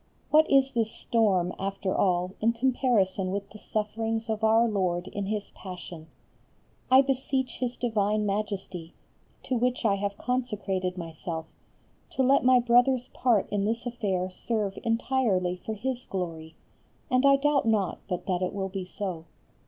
What 0.31 0.49
is 0.49 0.71
this 0.71 0.89
storm 0.91 1.53
after 1.59 1.95
all 1.95 2.31
in 2.41 2.53
comparison 2.53 3.29
with 3.29 3.51
the 3.51 3.59
sufferings 3.59 4.31
of 4.31 4.43
Our 4.43 4.67
Lord 4.67 5.07
in 5.09 5.27
His 5.27 5.51
Passion? 5.51 6.07
I 6.89 7.03
beseech 7.03 7.57
His 7.59 7.77
divine 7.77 8.25
Majesty, 8.25 8.95
to 9.43 9.55
which 9.55 9.85
I 9.85 9.93
have 9.97 10.17
consecrated 10.17 10.97
myself, 10.97 11.45
to 12.13 12.23
let 12.23 12.43
my 12.43 12.59
brother's 12.59 13.09
part 13.09 13.47
in 13.51 13.63
this 13.65 13.85
affair 13.85 14.31
serve 14.31 14.79
entirely 14.83 15.57
for 15.63 15.75
His 15.75 16.03
glory, 16.05 16.55
and 17.11 17.23
I 17.23 17.35
doubt 17.35 17.67
not 17.67 17.99
but 18.07 18.25
that 18.25 18.41
it 18.41 18.53
will 18.55 18.69
be 18.69 18.85
so. 18.85 19.25